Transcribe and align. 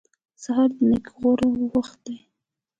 سهار 0.43 0.69
د 0.75 0.79
نېکۍ 0.89 1.11
غوره 1.19 1.47
وخت 1.73 1.97
دی. 2.05 2.17